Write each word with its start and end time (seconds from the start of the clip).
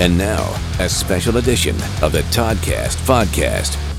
And 0.00 0.16
now, 0.16 0.56
a 0.78 0.88
special 0.88 1.36
edition 1.36 1.76
of 2.02 2.12
the 2.12 2.22
Toddcast 2.30 2.96
Podcast. 3.04 3.89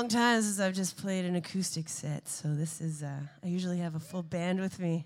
Long 0.00 0.08
time 0.08 0.40
since 0.40 0.58
I've 0.58 0.72
just 0.72 0.96
played 0.96 1.26
an 1.26 1.36
acoustic 1.36 1.86
set, 1.86 2.26
so 2.26 2.54
this 2.54 2.80
is, 2.80 3.02
uh, 3.02 3.20
I 3.44 3.48
usually 3.48 3.76
have 3.80 3.96
a 3.96 4.00
full 4.00 4.22
band 4.22 4.58
with 4.58 4.78
me. 4.78 5.04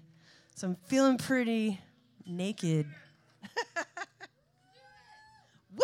So 0.55 0.69
I'm 0.69 0.77
feeling 0.87 1.19
pretty 1.19 1.81
naked. 2.25 2.87
Woo! 5.77 5.82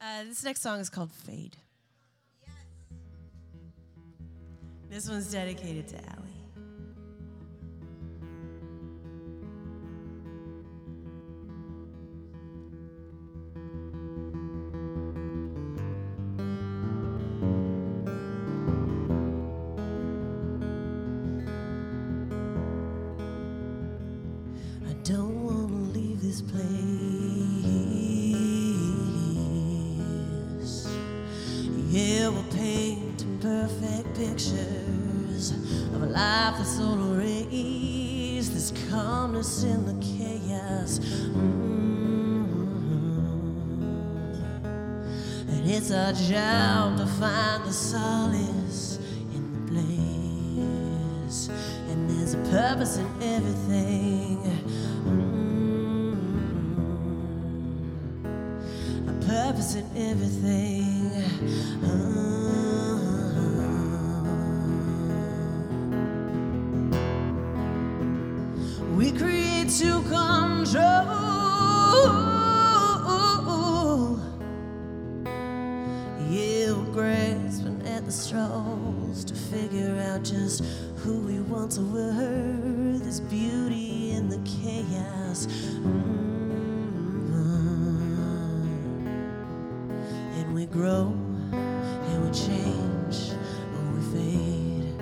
Uh, 0.00 0.24
this 0.24 0.42
next 0.42 0.62
song 0.62 0.80
is 0.80 0.90
called 0.90 1.12
Fade. 1.12 1.56
This 4.90 5.08
one's 5.08 5.30
dedicated 5.30 5.86
to 5.88 5.96
Allie. 6.10 6.35
Don't 25.08 25.44
want 25.44 25.68
to 25.68 26.00
leave 26.00 26.20
this 26.20 26.42
place. 26.42 26.66
Yeah, 31.90 32.28
we're 32.30 32.42
painting 32.50 33.38
perfect 33.40 34.16
pictures 34.16 35.52
of 35.94 36.02
a 36.02 36.06
life 36.06 36.56
that's 36.58 36.80
all 36.80 37.12
erased. 37.12 38.52
This 38.52 38.72
calmness 38.90 39.62
in 39.62 39.86
the 39.86 39.94
chaos. 40.04 40.98
Mm. 40.98 41.46
And 45.50 45.70
it's 45.70 45.92
our 45.92 46.12
job 46.14 46.98
to 46.98 47.06
find 47.06 47.62
the 47.64 47.72
solace 47.72 48.98
in 49.32 49.52
the 49.52 49.60
blaze. 49.70 51.48
And 51.90 52.10
there's 52.10 52.34
a 52.34 52.38
purpose 52.50 52.96
in 52.96 53.06
everything. 53.22 54.15
Everything. 59.96 60.75
We 90.66 90.72
grow 90.72 91.12
and 91.52 92.24
we 92.24 92.30
change 92.30 93.32
or 93.74 93.84
we 93.92 94.00
fade. 94.12 95.00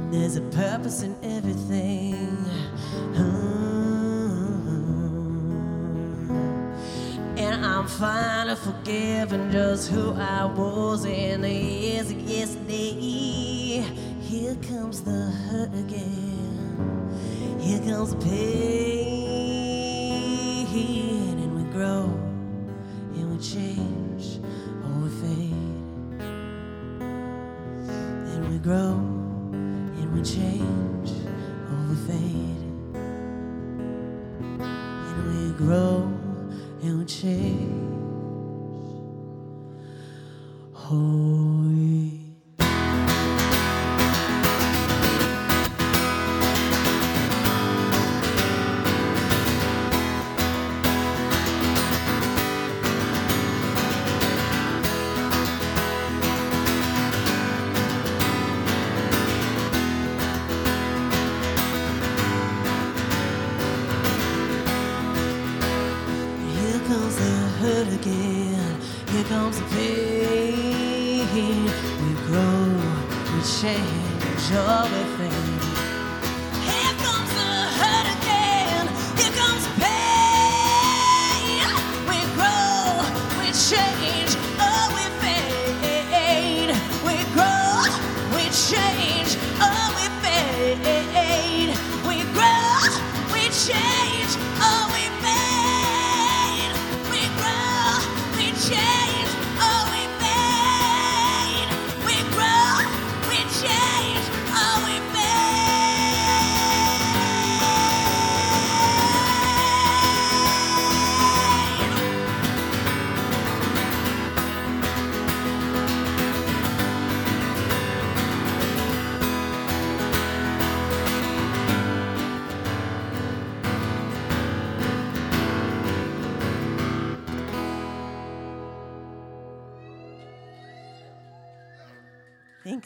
And 0.00 0.12
there's 0.12 0.36
a 0.36 0.42
purpose 0.42 1.02
in 1.02 1.16
everything. 1.22 2.36
Uh-huh. 3.14 3.24
And 7.36 7.64
I'm 7.64 7.86
finally 7.86 8.56
forgiven 8.56 9.50
just 9.52 9.90
who 9.90 10.12
I 10.12 10.44
was 10.44 11.04
in 11.04 11.42
the 11.42 11.52
years 11.52 12.10
of 12.10 12.20
yesterday. 12.20 13.84
Here 14.20 14.56
comes 14.68 15.02
the 15.02 15.30
hurt 15.30 15.74
again. 15.74 17.58
Here 17.60 17.80
comes 17.80 18.14
the 18.14 18.24
pain. 18.24 19.07
Grow 21.78 22.10
and 23.14 23.30
we 23.30 23.38
change 23.38 24.07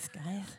Thanks, 0.03 0.09
guys. 0.09 0.57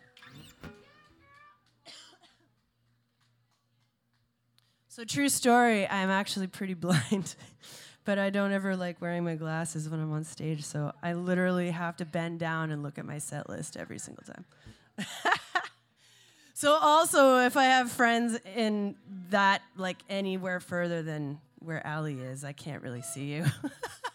So, 4.88 5.04
true 5.04 5.28
story, 5.28 5.88
I'm 5.88 6.10
actually 6.10 6.48
pretty 6.48 6.74
blind, 6.75 7.36
but 8.06 8.19
I 8.19 8.30
don't 8.30 8.51
ever 8.51 8.75
like 8.78 9.01
wearing 9.01 9.24
my 9.24 9.36
glasses 9.36 9.90
when 9.90 10.00
I'm 10.00 10.12
on 10.13 10.24
stage. 10.24 10.63
So, 10.63 10.94
I 11.01 11.13
literally 11.13 11.72
have 11.72 11.98
to 11.98 12.06
bend 12.06 12.40
down 12.40 12.72
and 12.72 12.84
look 12.84 12.98
at 12.98 13.06
my 13.06 13.18
set 13.18 13.50
list 13.50 13.75
every 13.75 14.00
single 14.00 14.24
time. 14.24 14.45
so, 16.54 16.78
also, 16.80 17.39
if 17.39 17.57
I 17.57 17.66
have 17.66 17.92
friends 17.92 18.39
in 18.56 18.96
that, 19.30 19.62
like 19.75 19.98
anywhere 20.10 20.60
further 20.60 21.01
than 21.01 21.39
where 21.60 21.86
Allie 21.86 22.19
is, 22.19 22.44
I 22.44 22.54
can't 22.54 22.81
really 22.81 23.01
see 23.01 23.34
you. 23.34 23.46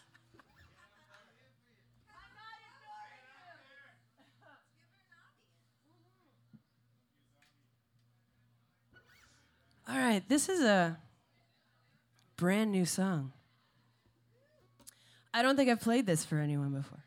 All 9.90 9.96
right, 9.96 10.22
this 10.28 10.50
is 10.50 10.60
a 10.60 10.98
brand 12.36 12.70
new 12.70 12.84
song. 12.84 13.32
I 15.32 15.40
don't 15.40 15.56
think 15.56 15.70
I've 15.70 15.80
played 15.80 16.04
this 16.04 16.26
for 16.26 16.38
anyone 16.38 16.72
before. 16.72 17.04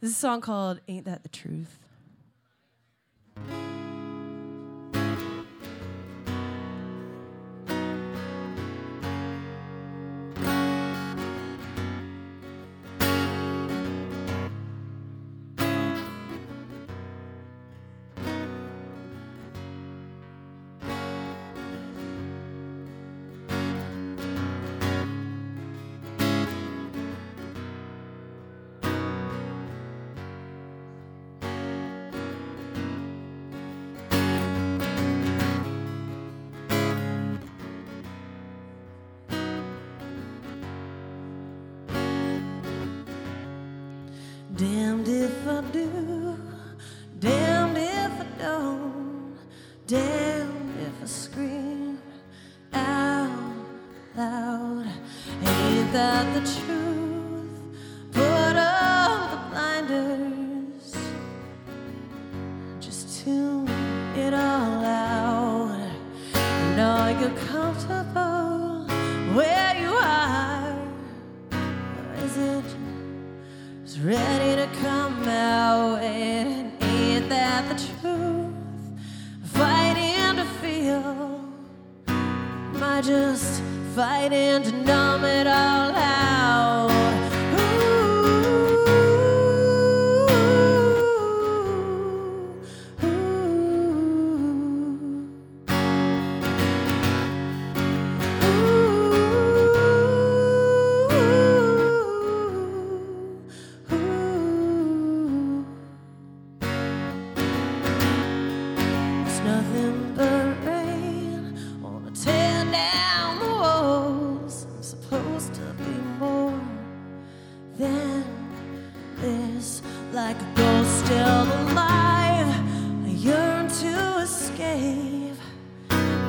This 0.00 0.10
is 0.10 0.16
a 0.16 0.20
song 0.20 0.40
called 0.40 0.80
Ain't 0.88 1.04
That 1.04 1.22
the 1.22 1.28
Truth. 1.28 1.81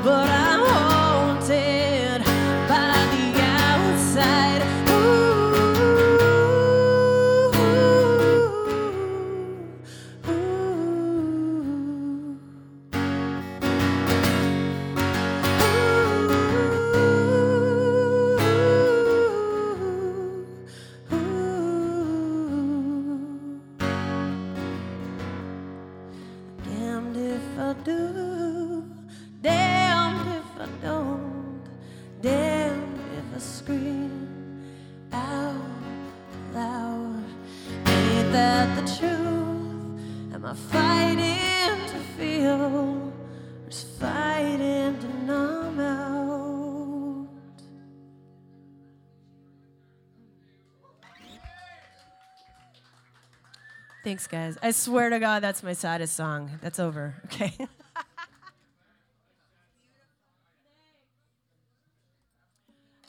but 0.03 0.27
I 0.27 0.42
Thanks, 54.13 54.27
guys. 54.27 54.59
I 54.61 54.69
swear 54.69 55.09
to 55.09 55.17
God, 55.17 55.41
that's 55.41 55.63
my 55.63 55.73
saddest 55.73 56.15
song. 56.15 56.59
That's 56.61 56.77
over. 56.77 57.15
Okay. 57.25 57.51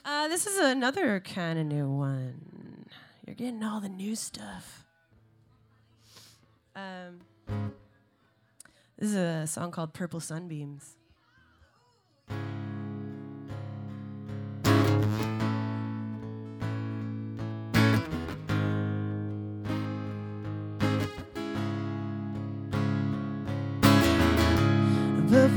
uh, 0.03 0.27
this 0.29 0.47
is 0.47 0.57
another 0.57 1.19
kind 1.19 1.59
of 1.59 1.67
new 1.67 1.87
one. 1.87 2.87
You're 3.23 3.35
getting 3.35 3.63
all 3.63 3.79
the 3.79 3.87
new 3.87 4.15
stuff. 4.15 4.83
Um, 6.75 7.19
this 8.97 9.11
is 9.11 9.15
a 9.15 9.45
song 9.45 9.69
called 9.69 9.93
Purple 9.93 10.19
Sunbeams. 10.19 10.95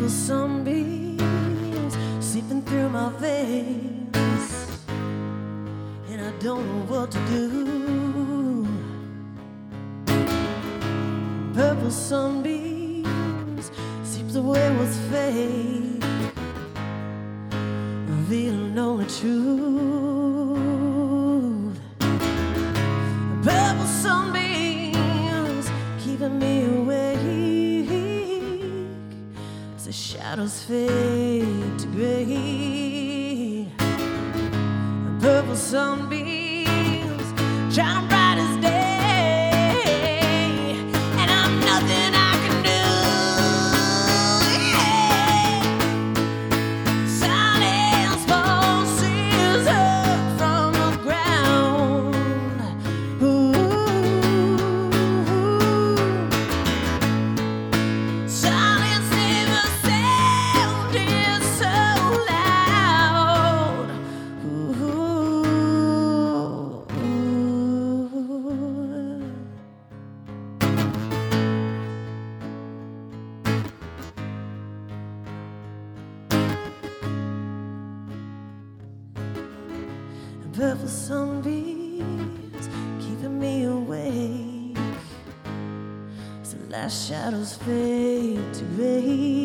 Purple 0.08 0.20
sunbeams 0.20 1.98
seeping 2.18 2.62
through 2.62 2.88
my 2.88 3.10
veins, 3.18 4.80
and 6.08 6.22
I 6.22 6.30
don't 6.38 6.66
know 6.66 6.82
what 6.88 7.10
to 7.10 7.18
do. 7.26 8.66
Purple 11.52 11.90
sunbeams 11.90 13.70
seeps 14.02 14.36
away 14.36 14.70
what's 14.76 14.96
fake, 15.10 16.02
revealing 18.08 18.78
only 18.78 19.04
truth. 19.04 19.87
Fade 30.66 31.78
to 31.78 31.86
gray. 31.88 33.68
Purple 35.20 35.56
sunbeams 35.56 37.28
shine 37.74 38.08
bright 38.08 38.17
shadows 87.28 87.56
fade 87.56 88.54
to 88.54 88.64
gray. 88.74 89.37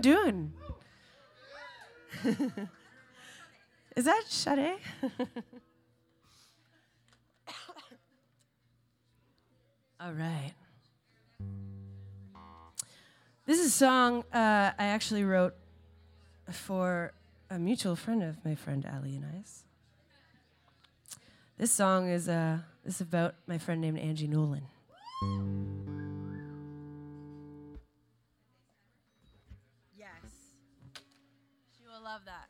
Everyone 0.00 0.52
doing? 2.22 2.38
Is 3.96 4.04
that 4.06 4.22
Sade? 4.28 4.76
All 10.00 10.12
right. 10.12 10.52
This 13.46 13.58
is 13.58 13.66
a 13.66 13.70
song 13.70 14.24
uh, 14.32 14.72
I 14.78 14.84
actually 14.86 15.24
wrote 15.24 15.54
for 16.50 17.12
a 17.50 17.58
mutual 17.58 17.96
friend 17.96 18.22
of 18.22 18.42
my 18.44 18.54
friend 18.54 18.86
Allie 18.86 19.16
and 19.16 19.26
I's. 19.38 19.64
This 21.58 21.72
song 21.72 22.08
is 22.08 22.28
uh, 22.28 22.58
is 22.86 23.02
about 23.02 23.34
my 23.46 23.58
friend 23.58 23.80
named 23.82 23.98
Angie 23.98 24.28
Nolan. 24.28 24.62
Love 32.10 32.22
that. 32.24 32.48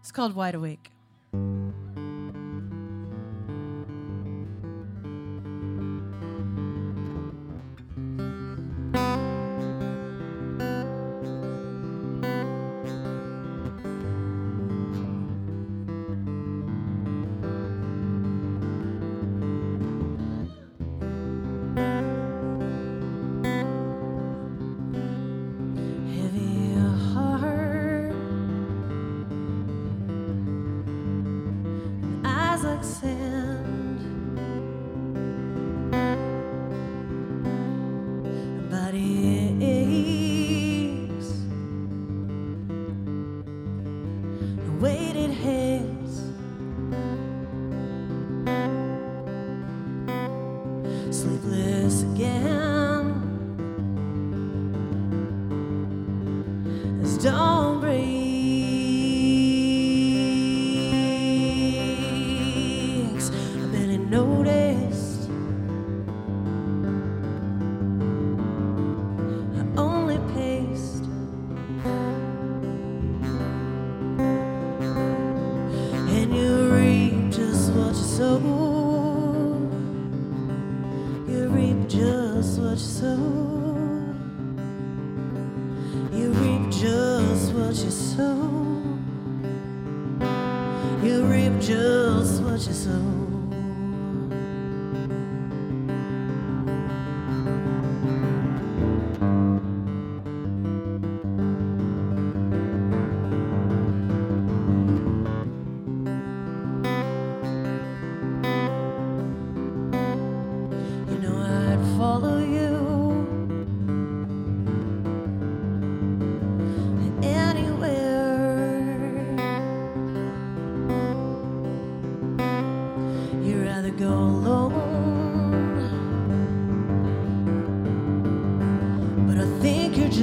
It's 0.00 0.12
called 0.12 0.36
Wide 0.36 0.54
Awake. 0.54 0.92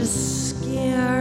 Think 0.05 1.14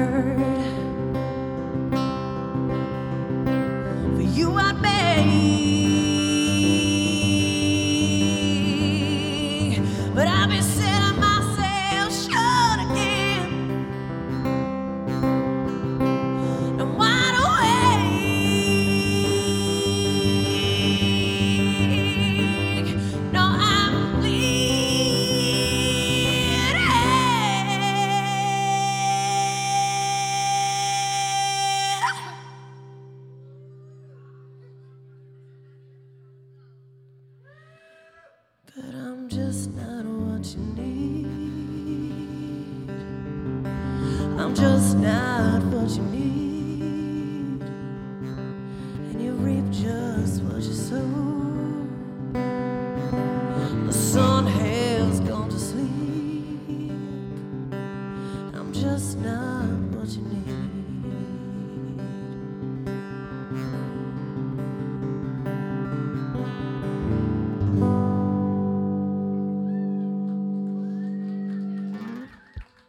just 58.94 59.18
not 59.18 59.64
what 59.90 60.08
you 60.10 60.22
need. 60.22 60.44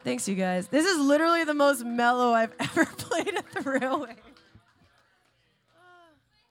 Thanks, 0.03 0.27
you 0.27 0.35
guys. 0.35 0.67
This 0.67 0.85
is 0.85 0.99
literally 0.99 1.43
the 1.43 1.55
most 1.55 1.83
mellow 1.83 2.33
I've 2.33 2.53
ever 2.59 2.85
played 2.85 3.33
at 3.33 3.51
the 3.53 3.61
railway. 3.67 4.15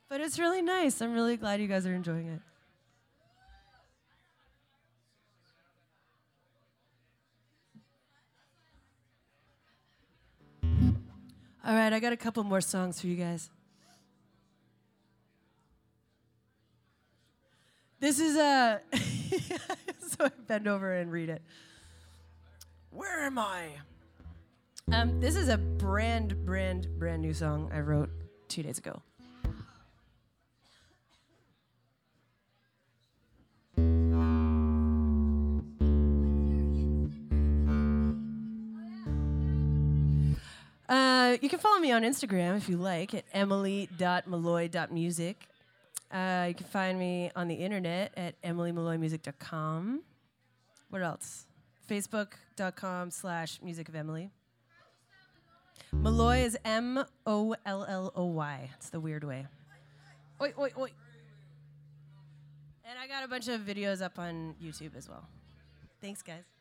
But 0.09 0.21
it's 0.21 0.41
really 0.41 0.63
nice. 0.63 1.01
I'm 1.01 1.13
really 1.13 1.37
glad 1.37 1.61
you 1.61 1.69
guys 1.69 1.87
are 1.87 1.95
enjoying 1.95 2.27
it. 2.27 2.41
All 11.67 11.75
right, 11.75 11.95
I 11.95 11.99
got 11.99 12.13
a 12.13 12.17
couple 12.17 12.45
more 12.45 12.61
songs 12.61 13.01
for 13.01 13.07
you 13.07 13.17
guys. 13.17 13.49
This 18.01 18.21
is 18.21 18.37
a. 18.37 18.83
so 18.93 20.27
I 20.27 20.31
bend 20.47 20.69
over 20.69 20.93
and 20.93 21.11
read 21.11 21.31
it. 21.31 21.41
Where 22.91 23.23
am 23.23 23.39
I? 23.39 23.69
Um, 24.93 25.19
this 25.21 25.37
is 25.37 25.49
a 25.49 25.57
brand, 25.57 26.45
brand, 26.45 26.87
brand 26.99 27.23
new 27.23 27.33
song 27.33 27.71
I 27.73 27.81
wrote 27.81 28.11
two 28.49 28.63
days 28.63 28.77
ago. 28.77 29.01
Uh, 40.95 41.37
you 41.41 41.49
can 41.49 41.59
follow 41.59 41.81
me 41.81 41.91
on 41.91 42.03
Instagram 42.03 42.57
if 42.57 42.69
you 42.69 42.77
like 42.77 43.15
at 43.15 43.25
emily.molloy.music. 43.33 45.49
Uh, 46.13 46.45
you 46.49 46.55
can 46.55 46.67
find 46.67 46.99
me 46.99 47.31
on 47.35 47.49
the 47.49 47.57
internet 47.57 48.13
at 48.17 48.41
emilymolloymusic.com. 48.43 50.03
What 50.91 51.03
else? 51.03 51.47
Facebook.com 51.91 53.11
slash 53.11 53.61
music 53.61 53.89
of 53.89 53.97
Emily. 53.97 54.31
Molloy 55.93 56.45
is 56.45 56.57
M 56.65 57.05
O 57.27 57.57
L 57.67 57.85
L 57.89 58.13
O 58.15 58.27
Y. 58.27 58.71
It's 58.77 58.91
the 58.91 59.01
weird 59.01 59.25
way. 59.25 59.49
Oi, 60.41 60.53
oi, 60.57 60.71
oi. 60.79 60.93
And 62.89 63.01
I 63.01 63.09
got 63.09 63.25
a 63.25 63.29
bunch 63.29 63.49
of 63.49 63.63
videos 63.63 64.01
up 64.01 64.21
on 64.21 64.55
YouTube 64.63 64.95
as 64.97 65.09
well. 65.09 65.27
Thanks, 66.01 66.23
guys. 66.23 66.54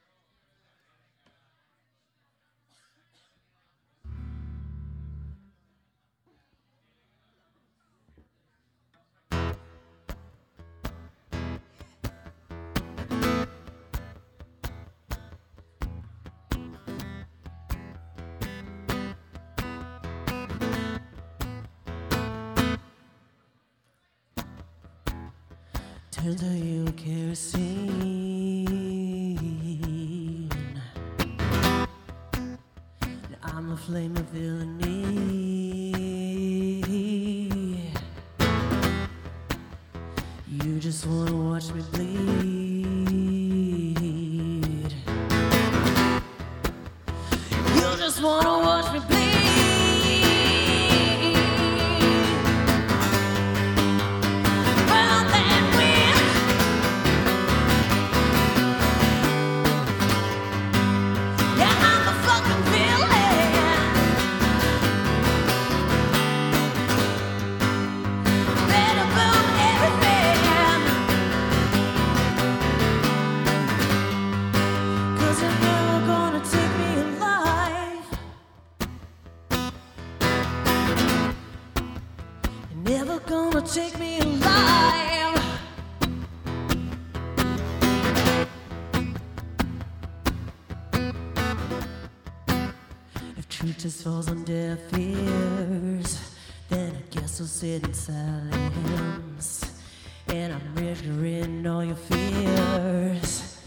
Turns 26.23 26.41
out 26.41 26.51
you 26.51 26.85
kerosene. 26.93 27.49
I'm 33.43 33.73
a 33.73 33.75
flame 33.75 34.15
of 34.15 34.23
villainy. 34.29 35.91
You 40.47 40.79
just 40.79 41.05
wanna 41.05 41.35
watch 41.35 41.73
me 41.73 41.81
bleed. 41.91 42.62
I'm 100.65 101.67
all 101.67 101.83
your 101.83 101.95
fears. 101.95 103.57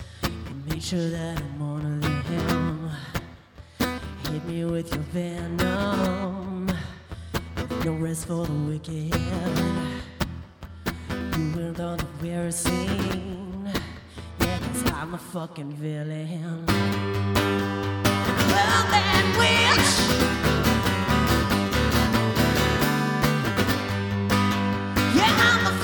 Make 0.68 0.82
sure 0.82 1.11
that 1.11 1.40
I'm. 1.59 2.90
Hit 4.30 4.44
me 4.46 4.64
with 4.64 4.92
your 4.92 5.02
venom. 5.12 6.66
No 7.85 7.92
rest 7.94 8.26
for 8.26 8.46
the 8.46 8.52
wicked. 8.52 9.14
You 11.38 11.52
the 11.98 12.06
a 12.22 12.52
scene. 12.52 13.70
I'm 14.94 15.14
a 15.14 15.18
fucking 15.18 15.72
villain. 15.72 16.64
Well, 18.52 18.82
witch. 19.38 19.90
Yeah, 25.14 25.32
I'm 25.48 25.64
the 25.64 25.75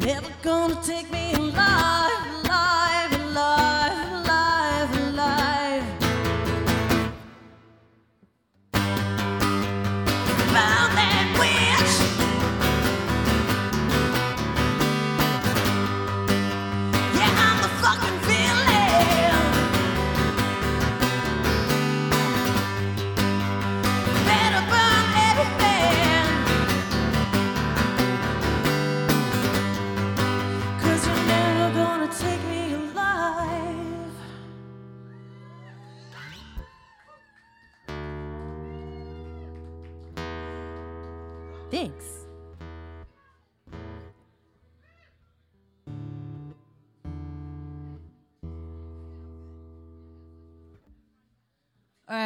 Never 0.00 0.30
gonna 0.42 0.80
take 0.82 1.10
me 1.12 1.39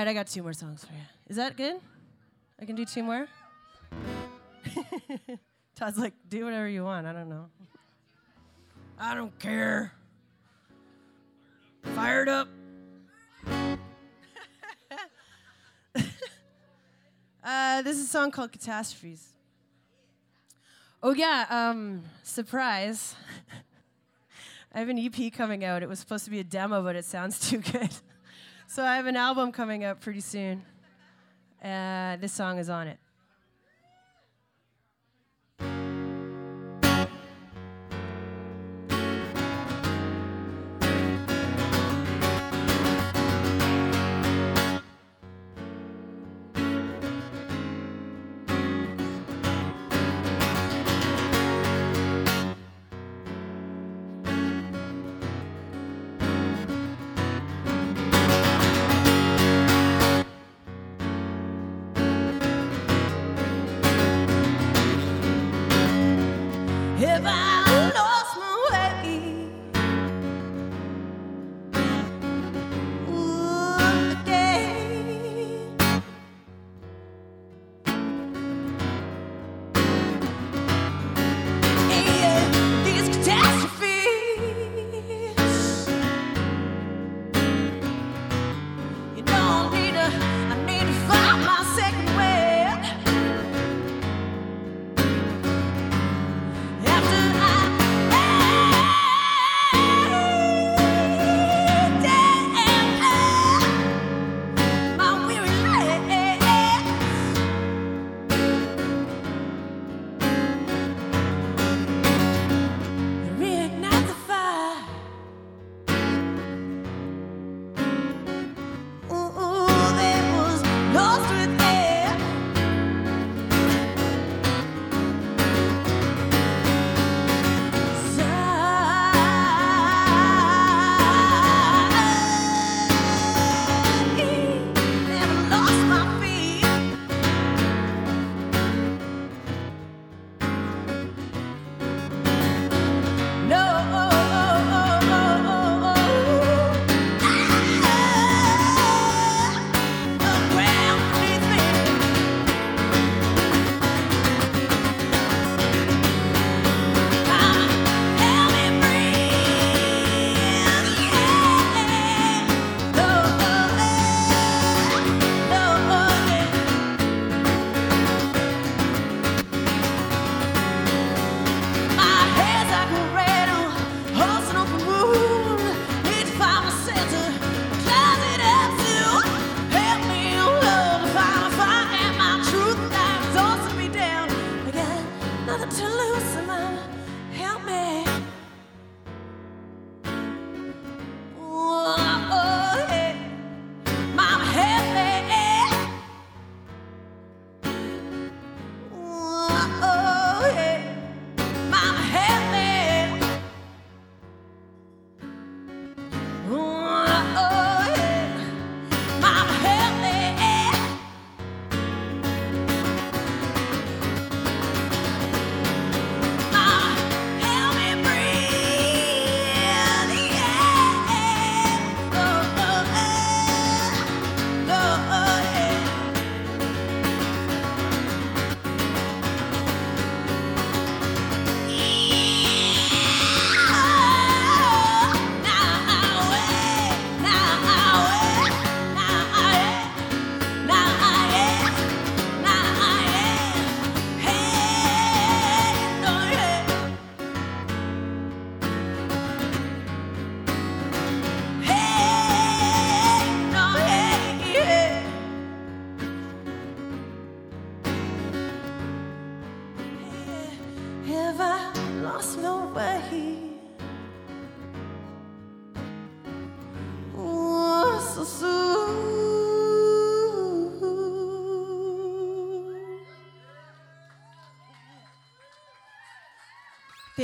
right, 0.05 0.11
I 0.11 0.15
got 0.15 0.27
two 0.27 0.43
more 0.43 0.53
songs 0.53 0.85
for 0.85 0.93
you. 0.93 1.01
Is 1.29 1.37
that 1.37 1.57
good? 1.57 1.77
I 2.61 2.67
can 2.67 2.77
do 2.77 2.85
two 2.85 3.03
more? 3.03 3.27
Todd's 5.75 5.97
like, 5.99 6.13
do 6.29 6.45
whatever 6.45 6.69
you 6.69 6.85
want. 6.85 7.07
I 7.07 7.13
don't 7.13 7.31
know. 7.31 7.47
I 8.99 9.15
don't 9.15 9.37
care. 9.39 9.93
Fired 11.95 12.29
up. 12.29 12.49
uh, 17.45 17.83
this 17.83 17.97
is 17.97 18.05
a 18.05 18.09
song 18.09 18.31
called 18.31 18.53
Catastrophes. 18.53 19.31
Oh, 21.03 21.15
yeah, 21.15 21.47
um, 21.49 22.03
surprise. 22.23 23.17
I 24.73 24.81
have 24.81 24.89
an 24.89 24.99
EP 24.99 25.33
coming 25.33 25.65
out. 25.65 25.83
It 25.83 25.89
was 25.89 25.99
supposed 25.99 26.25
to 26.27 26.31
be 26.31 26.41
a 26.41 26.45
demo, 26.45 26.83
but 26.83 26.95
it 26.95 27.05
sounds 27.05 27.49
too 27.49 27.59
good. 27.59 27.91
So 28.67 28.85
I 28.85 28.97
have 28.97 29.07
an 29.07 29.17
album 29.17 29.53
coming 29.53 29.85
up 29.85 30.01
pretty 30.01 30.21
soon. 30.21 30.65
Uh, 31.63 32.17
this 32.17 32.33
song 32.33 32.59
is 32.59 32.69
on 32.69 32.89
it. 32.89 32.99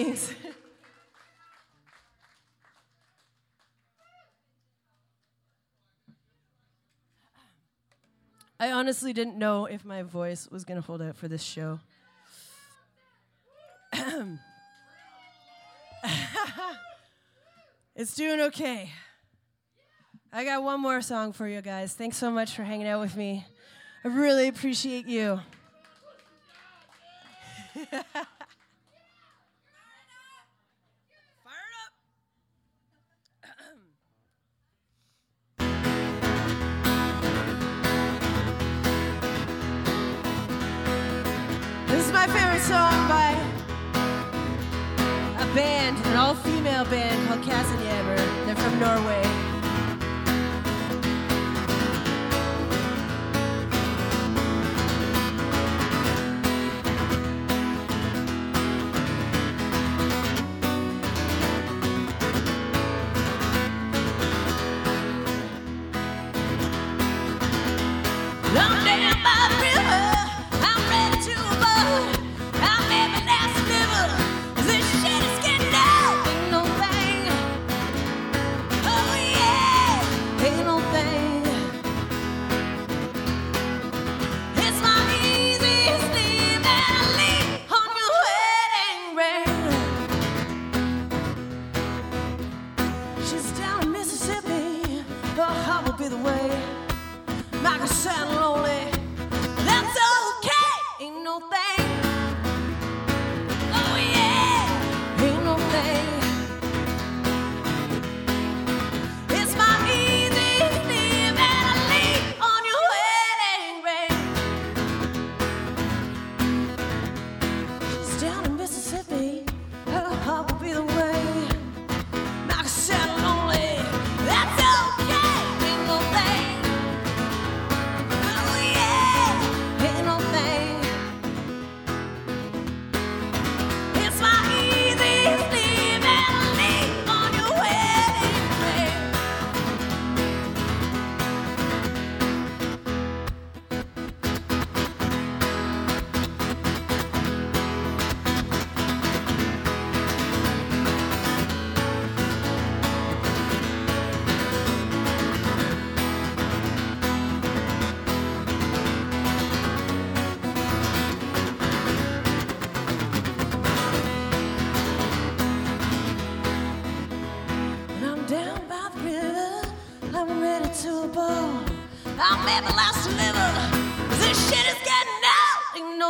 things. 0.05 0.35
I 8.59 8.73
honestly 8.73 9.13
didn't 9.15 9.37
know 9.37 9.67
if 9.67 9.85
my 9.85 10.03
voice 10.03 10.49
was 10.51 10.65
going 10.65 10.81
to 10.81 10.87
hold 10.87 11.01
out 11.01 11.17
for 11.17 11.29
this 11.29 11.43
show. 11.43 11.81
it's 17.97 18.15
doing 18.15 18.41
okay. 18.43 18.91
I 20.33 20.45
got 20.45 20.63
one 20.63 20.81
more 20.81 21.01
song 21.01 21.33
for 21.33 21.49
you 21.49 21.63
guys. 21.63 21.95
Thanks 21.95 22.19
so 22.19 22.31
much 22.31 22.53
for 22.53 22.63
hanging 22.65 22.87
out 22.87 23.01
with 23.01 23.17
me. 23.17 23.47
I 24.05 24.09
really 24.09 24.49
appreciate 24.49 25.07
you. 25.07 25.41
song 42.71 43.09
by 43.09 43.33
a 45.41 45.55
band, 45.57 45.97
an 46.07 46.17
all 46.17 46.37
female 46.37 46.85
band 46.85 47.27
called 47.27 47.41
Katzenjammer. 47.41 48.17
They're 48.47 48.55
from 48.55 48.79
Norway. 48.79 49.40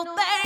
know 0.05 0.40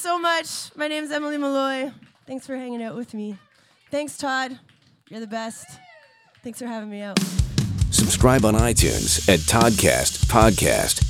so 0.00 0.18
much. 0.18 0.74
My 0.76 0.88
name 0.88 1.04
is 1.04 1.12
Emily 1.12 1.36
Molloy. 1.36 1.90
Thanks 2.26 2.46
for 2.46 2.56
hanging 2.56 2.82
out 2.82 2.96
with 2.96 3.12
me. 3.12 3.36
Thanks, 3.90 4.16
Todd. 4.16 4.58
You're 5.08 5.20
the 5.20 5.26
best. 5.26 5.66
Thanks 6.42 6.58
for 6.58 6.66
having 6.66 6.88
me 6.88 7.02
out. 7.02 7.18
Subscribe 7.90 8.44
on 8.44 8.54
iTunes 8.54 9.28
at 9.28 9.40
Toddcast 9.40 10.24
Podcast 10.26 11.09